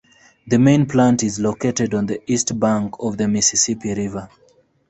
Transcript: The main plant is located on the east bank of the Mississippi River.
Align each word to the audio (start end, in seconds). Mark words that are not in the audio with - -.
The 0.47 0.57
main 0.57 0.87
plant 0.87 1.21
is 1.21 1.37
located 1.39 1.93
on 1.93 2.07
the 2.07 2.19
east 2.25 2.59
bank 2.59 2.95
of 2.99 3.17
the 3.19 3.27
Mississippi 3.27 3.93
River. 3.93 4.29